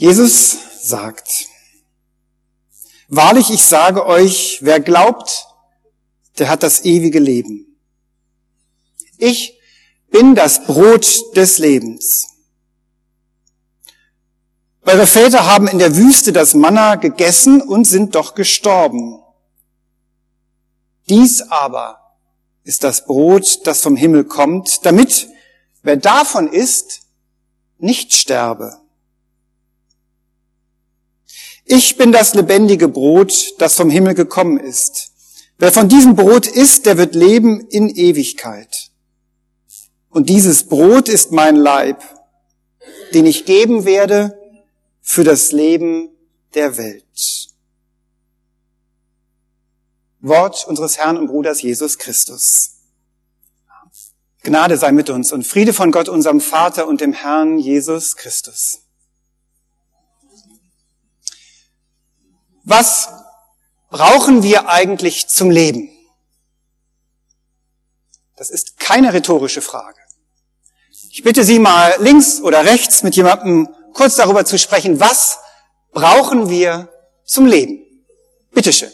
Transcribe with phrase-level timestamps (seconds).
[0.00, 1.46] Jesus sagt,
[3.08, 5.46] Wahrlich, ich sage euch, wer glaubt,
[6.38, 7.76] der hat das ewige Leben.
[9.18, 9.58] Ich
[10.10, 12.28] bin das Brot des Lebens.
[14.86, 19.22] Eure Väter haben in der Wüste das Manna gegessen und sind doch gestorben.
[21.10, 22.16] Dies aber
[22.64, 25.28] ist das Brot, das vom Himmel kommt, damit,
[25.82, 27.02] wer davon isst,
[27.76, 28.79] nicht sterbe.
[31.72, 35.12] Ich bin das lebendige Brot, das vom Himmel gekommen ist.
[35.56, 38.90] Wer von diesem Brot isst, der wird leben in Ewigkeit.
[40.08, 42.02] Und dieses Brot ist mein Leib,
[43.14, 44.36] den ich geben werde
[45.00, 46.08] für das Leben
[46.54, 47.04] der Welt.
[50.18, 52.78] Wort unseres Herrn und Bruders Jesus Christus.
[54.42, 58.89] Gnade sei mit uns und Friede von Gott, unserem Vater und dem Herrn Jesus Christus.
[62.64, 63.08] Was
[63.88, 65.90] brauchen wir eigentlich zum Leben?
[68.36, 69.98] Das ist keine rhetorische Frage.
[71.10, 75.38] Ich bitte Sie mal links oder rechts mit jemandem kurz darüber zu sprechen, was
[75.92, 76.88] brauchen wir
[77.24, 77.84] zum Leben?
[78.52, 78.92] Bitteschön.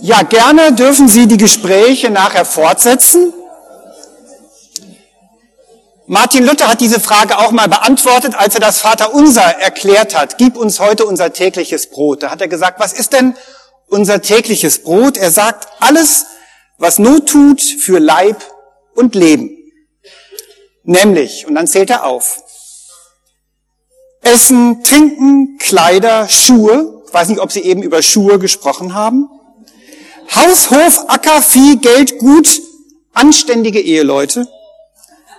[0.00, 3.32] Ja, gerne dürfen Sie die Gespräche nachher fortsetzen.
[6.06, 10.38] Martin Luther hat diese Frage auch mal beantwortet, als er das Vaterunser erklärt hat.
[10.38, 12.22] Gib uns heute unser tägliches Brot.
[12.22, 13.34] Da hat er gesagt, was ist denn
[13.88, 15.16] unser tägliches Brot?
[15.16, 16.26] Er sagt, alles,
[16.78, 18.42] was Not tut für Leib
[18.94, 19.50] und Leben.
[20.84, 22.40] Nämlich, und dann zählt er auf,
[24.22, 27.02] Essen, Trinken, Kleider, Schuhe.
[27.06, 29.28] Ich weiß nicht, ob Sie eben über Schuhe gesprochen haben.
[30.34, 32.62] Haus, Hof, Acker, Vieh, Geld, Gut,
[33.12, 34.46] anständige Eheleute,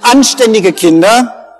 [0.00, 1.58] anständige Kinder,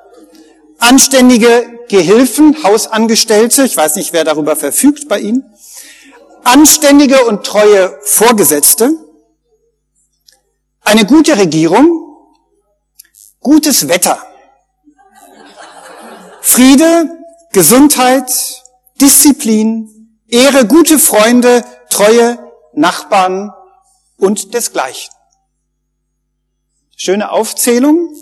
[0.78, 5.44] anständige Gehilfen, Hausangestellte, ich weiß nicht, wer darüber verfügt bei Ihnen,
[6.44, 8.92] anständige und treue Vorgesetzte,
[10.82, 12.16] eine gute Regierung,
[13.40, 14.22] gutes Wetter,
[16.40, 17.18] Friede,
[17.52, 18.32] Gesundheit,
[19.00, 22.38] Disziplin, Ehre, gute Freunde, Treue,
[22.72, 23.52] Nachbarn
[24.16, 25.12] und desgleichen.
[26.96, 28.14] Schöne Aufzählung.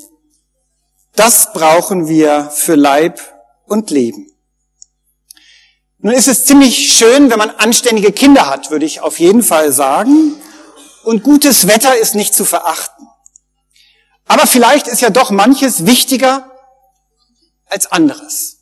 [1.16, 3.20] Das brauchen wir für Leib
[3.66, 4.32] und Leben.
[5.98, 9.72] Nun ist es ziemlich schön, wenn man anständige Kinder hat, würde ich auf jeden Fall
[9.72, 10.40] sagen.
[11.02, 13.08] Und gutes Wetter ist nicht zu verachten.
[14.26, 16.48] Aber vielleicht ist ja doch manches wichtiger
[17.66, 18.58] als anderes.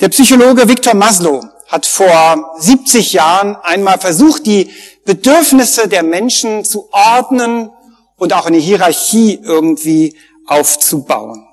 [0.00, 4.70] Der Psychologe Viktor Maslow hat vor 70 Jahren einmal versucht, die
[5.06, 7.70] Bedürfnisse der Menschen zu ordnen
[8.16, 10.14] und auch eine Hierarchie irgendwie
[10.46, 11.48] aufzubauen.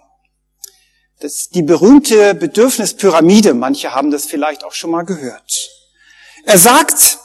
[1.22, 3.53] Das ist die berühmte Bedürfnispyramide.
[3.53, 5.69] Manche haben das vielleicht auch schon mal gehört.
[6.44, 7.19] Er sagt,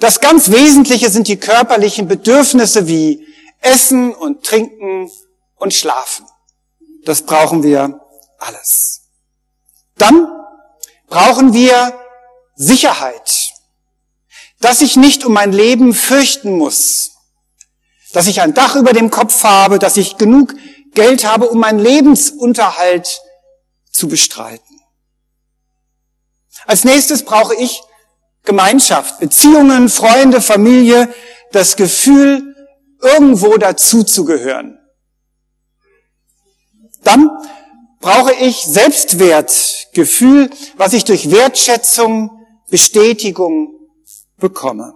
[0.00, 3.24] das ganz Wesentliche sind die körperlichen Bedürfnisse wie
[3.60, 5.08] Essen und Trinken
[5.54, 6.26] und Schlafen.
[7.04, 8.00] Das brauchen wir
[8.38, 9.02] alles.
[9.98, 10.41] Dann
[11.12, 11.92] brauchen wir
[12.54, 13.52] Sicherheit,
[14.60, 17.12] dass ich nicht um mein Leben fürchten muss,
[18.14, 20.54] dass ich ein Dach über dem Kopf habe, dass ich genug
[20.94, 23.20] Geld habe, um meinen Lebensunterhalt
[23.90, 24.80] zu bestreiten.
[26.64, 27.82] Als nächstes brauche ich
[28.44, 31.12] Gemeinschaft, Beziehungen, Freunde, Familie,
[31.50, 32.56] das Gefühl,
[33.02, 34.78] irgendwo dazuzugehören.
[37.04, 37.30] Dann
[38.02, 43.78] brauche ich Selbstwertgefühl, was ich durch Wertschätzung, Bestätigung
[44.36, 44.94] bekomme.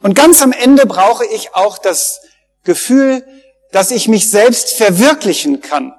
[0.00, 2.20] Und ganz am Ende brauche ich auch das
[2.64, 3.26] Gefühl,
[3.72, 5.92] dass ich mich selbst verwirklichen kann.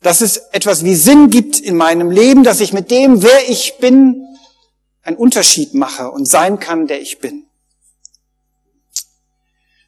[0.00, 3.78] Dass es etwas wie Sinn gibt in meinem Leben, dass ich mit dem, wer ich
[3.78, 4.26] bin,
[5.02, 7.46] einen Unterschied mache und sein kann, der ich bin.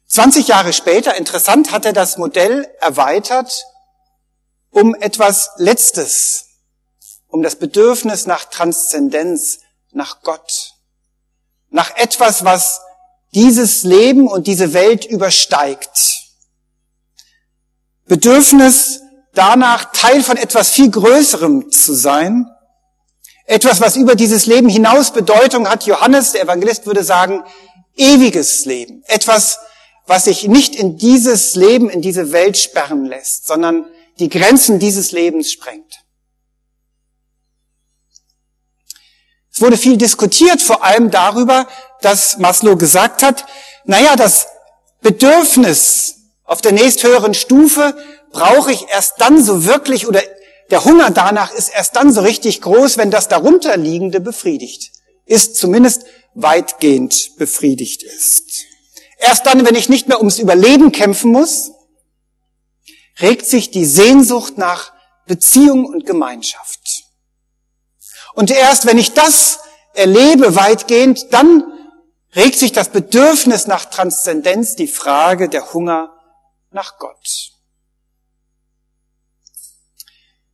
[0.07, 3.65] 20 Jahre später, interessant, hat er das Modell erweitert
[4.77, 6.43] um etwas Letztes.
[7.29, 9.59] um das Bedürfnis nach Transzendenz,
[9.91, 10.75] nach Gott,
[11.69, 12.79] nach etwas, was
[13.33, 16.23] dieses Leben und diese Welt übersteigt.
[18.05, 19.01] Bedürfnis
[19.33, 22.47] danach, Teil von etwas viel Größerem zu sein,
[23.45, 25.85] etwas, was über dieses Leben hinaus Bedeutung hat.
[25.85, 27.43] Johannes, der Evangelist, würde sagen,
[27.97, 29.03] ewiges Leben.
[29.07, 29.59] Etwas,
[30.05, 33.85] was sich nicht in dieses Leben, in diese Welt sperren lässt, sondern
[34.19, 36.03] die Grenzen dieses Lebens sprengt.
[39.51, 41.67] Es wurde viel diskutiert, vor allem darüber,
[42.01, 43.45] dass Maslow gesagt hat,
[43.85, 44.47] naja, das
[45.01, 47.97] Bedürfnis auf der nächsthöheren Stufe
[48.31, 50.21] brauche ich erst dann so wirklich oder
[50.69, 54.91] der Hunger danach ist erst dann so richtig groß, wenn das darunterliegende befriedigt
[55.25, 58.43] ist, zumindest weitgehend befriedigt ist.
[59.17, 61.71] Erst dann, wenn ich nicht mehr ums Überleben kämpfen muss,
[63.21, 64.93] regt sich die Sehnsucht nach
[65.25, 67.03] Beziehung und Gemeinschaft.
[68.33, 69.59] Und erst wenn ich das
[69.93, 71.63] erlebe weitgehend, dann
[72.35, 76.13] regt sich das Bedürfnis nach Transzendenz, die Frage der Hunger
[76.71, 77.51] nach Gott.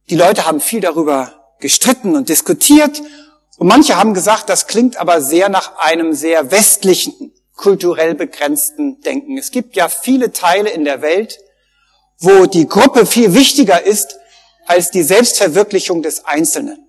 [0.09, 3.01] Die Leute haben viel darüber gestritten und diskutiert
[3.57, 9.37] und manche haben gesagt, das klingt aber sehr nach einem sehr westlichen, kulturell begrenzten Denken.
[9.37, 11.39] Es gibt ja viele Teile in der Welt,
[12.23, 14.17] wo die Gruppe viel wichtiger ist
[14.65, 16.87] als die Selbstverwirklichung des Einzelnen.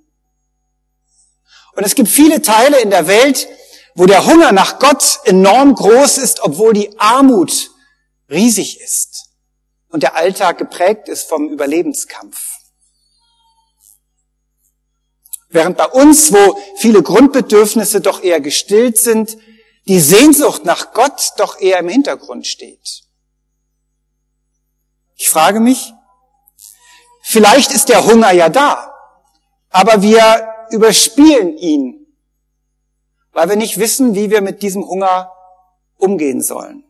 [1.75, 3.49] Und es gibt viele Teile in der Welt,
[3.97, 7.71] wo der Hunger nach Gott enorm groß ist, obwohl die Armut
[8.31, 9.31] riesig ist
[9.89, 12.39] und der Alltag geprägt ist vom Überlebenskampf.
[15.49, 19.37] Während bei uns, wo viele Grundbedürfnisse doch eher gestillt sind,
[19.87, 23.04] die Sehnsucht nach Gott doch eher im Hintergrund steht.
[25.17, 25.93] Ich frage mich,
[27.23, 28.95] vielleicht ist der Hunger ja da,
[29.71, 32.07] aber wir überspielen ihn,
[33.33, 35.33] weil wir nicht wissen, wie wir mit diesem Hunger
[35.97, 36.85] umgehen sollen.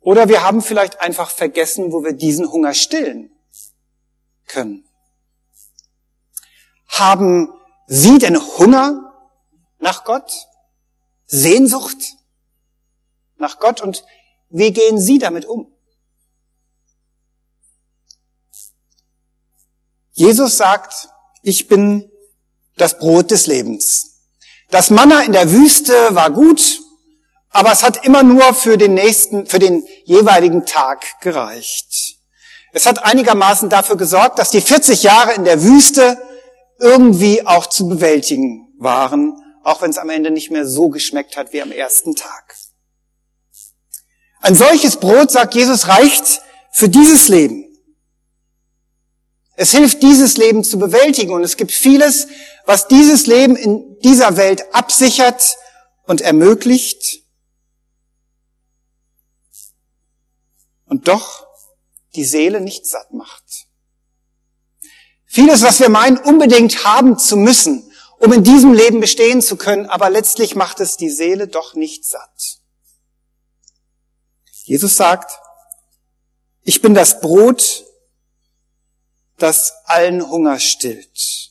[0.00, 3.30] Oder wir haben vielleicht einfach vergessen, wo wir diesen Hunger stillen
[4.46, 4.88] können.
[6.88, 7.52] Haben
[7.86, 9.12] Sie denn Hunger
[9.78, 10.32] nach Gott?
[11.26, 12.16] Sehnsucht
[13.36, 13.80] nach Gott?
[13.80, 14.04] Und
[14.50, 15.72] wie gehen Sie damit um?
[20.12, 21.08] Jesus sagt,
[21.42, 22.10] ich bin
[22.76, 24.22] das Brot des Lebens.
[24.70, 26.80] Das Manna in der Wüste war gut,
[27.50, 32.16] aber es hat immer nur für den nächsten, für den jeweiligen Tag gereicht.
[32.72, 36.18] Es hat einigermaßen dafür gesorgt, dass die 40 Jahre in der Wüste
[36.78, 39.34] irgendwie auch zu bewältigen waren,
[39.64, 42.54] auch wenn es am Ende nicht mehr so geschmeckt hat wie am ersten Tag.
[44.48, 46.40] Ein solches Brot, sagt Jesus, reicht
[46.72, 47.66] für dieses Leben.
[49.56, 51.34] Es hilft, dieses Leben zu bewältigen.
[51.34, 52.28] Und es gibt vieles,
[52.64, 55.54] was dieses Leben in dieser Welt absichert
[56.06, 57.24] und ermöglicht.
[60.86, 61.46] Und doch
[62.14, 63.66] die Seele nicht satt macht.
[65.26, 69.84] Vieles, was wir meinen, unbedingt haben zu müssen, um in diesem Leben bestehen zu können,
[69.84, 72.57] aber letztlich macht es die Seele doch nicht satt.
[74.68, 75.32] Jesus sagt,
[76.62, 77.86] ich bin das Brot,
[79.38, 81.48] das allen Hunger stillt.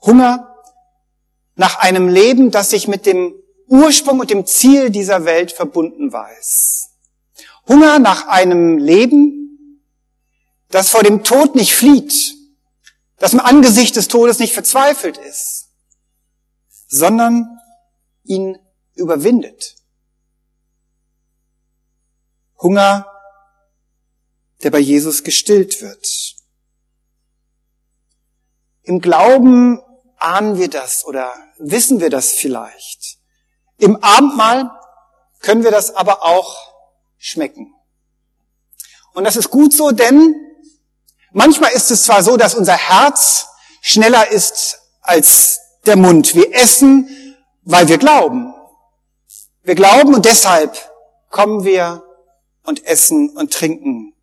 [0.00, 0.50] Hunger
[1.56, 3.34] nach einem Leben, das sich mit dem
[3.66, 6.92] Ursprung und dem Ziel dieser Welt verbunden weiß.
[7.68, 9.82] Hunger nach einem Leben,
[10.70, 12.34] das vor dem Tod nicht flieht,
[13.18, 15.68] das im Angesicht des Todes nicht verzweifelt ist,
[16.88, 17.58] sondern
[18.24, 18.58] ihn
[18.94, 19.76] überwindet.
[22.60, 23.10] Hunger
[24.64, 26.06] der bei Jesus gestillt wird.
[28.82, 29.80] Im Glauben
[30.16, 33.18] ahnen wir das oder wissen wir das vielleicht.
[33.76, 34.70] Im Abendmahl
[35.40, 36.56] können wir das aber auch
[37.18, 37.74] schmecken.
[39.12, 40.34] Und das ist gut so, denn
[41.32, 43.46] manchmal ist es zwar so, dass unser Herz
[43.82, 46.34] schneller ist als der Mund.
[46.34, 48.53] Wir essen, weil wir glauben.
[49.64, 50.76] Wir glauben und deshalb
[51.30, 52.04] kommen wir
[52.64, 54.14] und essen und trinken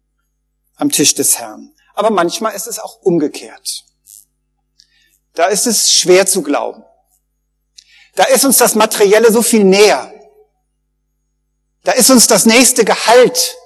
[0.76, 1.74] am Tisch des Herrn.
[1.96, 3.84] Aber manchmal ist es auch umgekehrt.
[5.34, 6.84] Da ist es schwer zu glauben.
[8.16, 10.14] Da ist uns das Materielle so viel näher.
[11.84, 13.58] Da ist uns das nächste Gehalt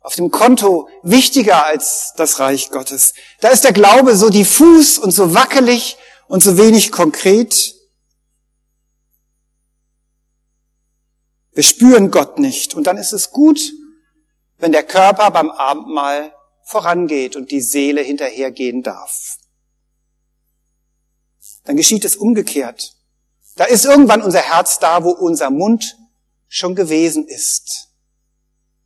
[0.00, 3.14] auf dem Konto wichtiger als das Reich Gottes.
[3.40, 5.96] Da ist der Glaube so diffus und so wackelig
[6.28, 7.75] und so wenig konkret.
[11.56, 12.74] Wir spüren Gott nicht.
[12.74, 13.58] Und dann ist es gut,
[14.58, 16.34] wenn der Körper beim Abendmahl
[16.64, 19.38] vorangeht und die Seele hinterhergehen darf.
[21.64, 22.94] Dann geschieht es umgekehrt.
[23.56, 25.96] Da ist irgendwann unser Herz da, wo unser Mund
[26.46, 27.88] schon gewesen ist,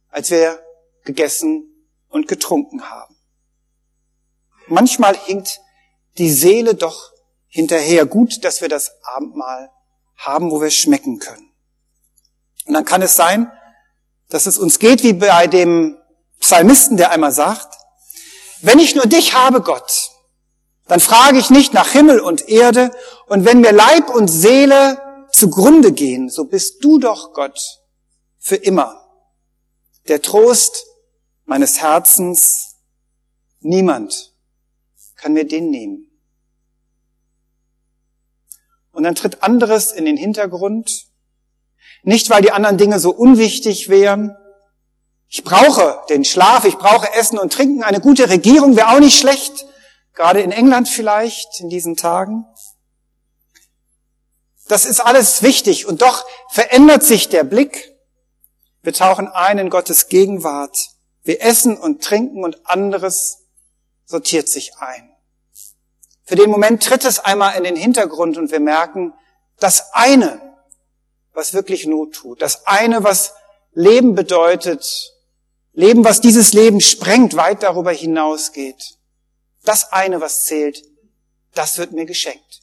[0.08, 0.62] als wir
[1.02, 3.16] gegessen und getrunken haben.
[4.68, 5.60] Manchmal hinkt
[6.18, 7.10] die Seele doch
[7.48, 8.06] hinterher.
[8.06, 9.72] Gut, dass wir das Abendmahl
[10.14, 11.50] haben, wo wir schmecken können.
[12.70, 13.50] Und dann kann es sein,
[14.28, 15.98] dass es uns geht wie bei dem
[16.38, 17.74] Psalmisten, der einmal sagt,
[18.62, 20.12] wenn ich nur dich habe, Gott,
[20.86, 22.92] dann frage ich nicht nach Himmel und Erde,
[23.26, 27.58] und wenn mir Leib und Seele zugrunde gehen, so bist du doch, Gott,
[28.38, 29.04] für immer.
[30.06, 30.86] Der Trost
[31.46, 32.76] meines Herzens,
[33.58, 34.32] niemand
[35.16, 36.08] kann mir den nehmen.
[38.92, 41.09] Und dann tritt anderes in den Hintergrund,
[42.02, 44.37] nicht, weil die anderen Dinge so unwichtig wären.
[45.28, 47.83] Ich brauche den Schlaf, ich brauche Essen und Trinken.
[47.83, 49.66] Eine gute Regierung wäre auch nicht schlecht,
[50.14, 52.47] gerade in England vielleicht in diesen Tagen.
[54.66, 57.97] Das ist alles wichtig und doch verändert sich der Blick.
[58.83, 60.90] Wir tauchen ein in Gottes Gegenwart.
[61.23, 63.40] Wir essen und trinken und anderes
[64.07, 65.11] sortiert sich ein.
[66.25, 69.12] Für den Moment tritt es einmal in den Hintergrund und wir merken,
[69.59, 70.50] das eine,
[71.32, 72.42] was wirklich Not tut.
[72.42, 73.34] Das eine, was
[73.72, 75.14] Leben bedeutet,
[75.72, 78.99] Leben, was dieses Leben sprengt, weit darüber hinausgeht.
[79.62, 80.82] Das eine, was zählt,
[81.54, 82.62] das wird mir geschenkt.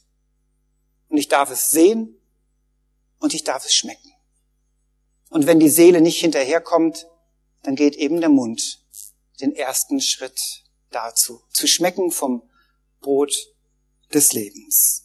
[1.08, 2.20] Und ich darf es sehen
[3.18, 4.12] und ich darf es schmecken.
[5.30, 7.06] Und wenn die Seele nicht hinterherkommt,
[7.62, 8.82] dann geht eben der Mund
[9.40, 12.42] den ersten Schritt dazu, zu schmecken vom
[13.00, 13.34] Brot
[14.12, 15.04] des Lebens.